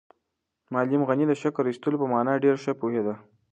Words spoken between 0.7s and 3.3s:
معلم غني د شکر ایستلو په مانا ډېر ښه پوهېده.